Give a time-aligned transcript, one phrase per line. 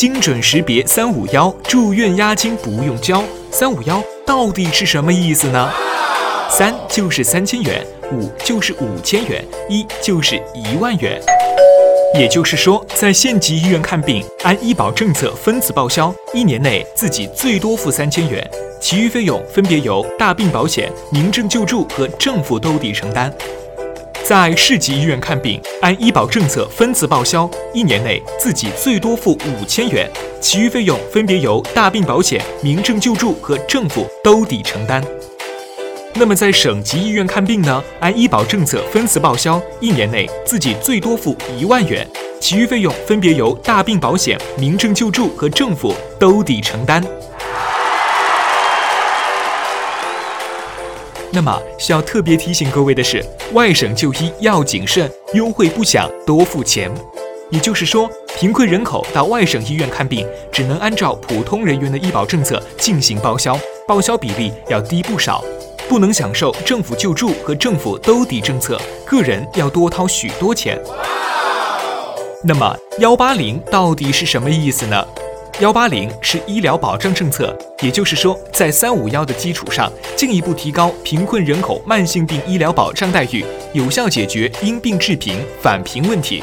[0.00, 3.22] 精准识别三五幺，住院押金不用交。
[3.50, 5.70] 三五幺到底是什么意思呢？
[6.48, 11.20] 三就是三千元，五就是五千元，一就是一万元。
[12.14, 18.42] 也就是说，在县级医院看病，按医保政策分次报销，一年内自己最多付三千元，
[18.80, 23.30] 其余费用分别由大病保险、民政救助和政府兜底承担。
[24.30, 30.08] 在市级医院看病，按医保政策分次报销，一年内自己最多付五千元，
[30.40, 35.02] 其余费用分别由大病保险、民政救助和政府兜底承担。
[36.14, 37.82] 那么在省级医院看病呢？
[37.98, 42.06] 按医保政策分次报销，一年内自己最多付一万元，
[42.38, 47.04] 其余费用分别由大病保险、民政救助和政府兜底承担。
[51.32, 56.90] 那么需要特别提醒各位的是，外省就医要谨慎，优惠不享多付钱。
[57.50, 65.44] 也就是说，贫困人口到外省医院看病，只能按照普通人员的医保政策进行报销，报销比例要低不少。
[65.88, 70.80] 不能享受政府救助和政府兜底政策，个人要多掏许多钱。
[72.44, 75.04] 那么幺八零到底是什么意思呢？
[75.58, 86.42] 幺八零是医疗保障政策，也就是说，在三五幺的基础上，进一步提高贫困人口慢性病医疗保障待遇，有效解决因病致贫、返贫问题。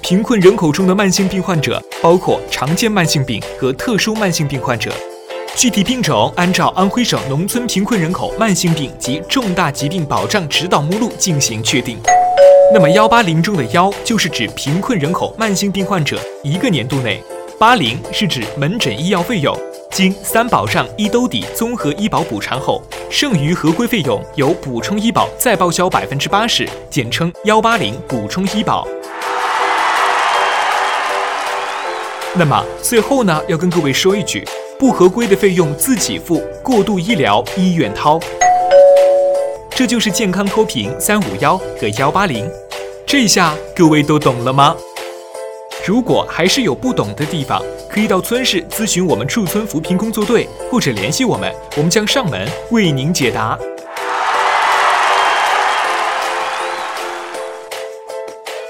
[0.00, 4.90] 贫困人口中的慢性病患者包括常见慢性病和特殊慢性病患者。
[5.54, 11.98] 具体病种按照安徽省农村贫困人口慢性病及重大疾病保障指导目录进行确定。
[12.72, 17.22] 那么幺八零中的幺就是指贫困人口慢性病患者一个年度内，
[17.58, 19.52] 八零是指门诊医药费用，
[19.90, 28.86] 经三保障一兜底综合医保补偿后，剩余合规费用由补充医保再报销百分之八十，简称幺八零补充医保。
[32.36, 34.46] 那么最后呢，要跟各位说一句。
[34.78, 38.20] 不合规的费用自己付，过度医疗医院掏。
[39.70, 42.48] 这就是健康脱贫三五幺和幺八零，
[43.04, 44.76] 这下各位都懂了吗？
[45.88, 53.58] 如果还是有不懂的地方，可以到村市咨询我们驻村扶贫工作队，或者联系我们，我们将上门为您解答。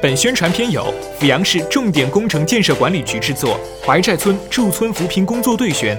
[0.00, 0.82] 本宣传片由
[1.20, 5.94] 阜阳市重点工程建设管理局制作，怀寨村驻村扶贫工作队选。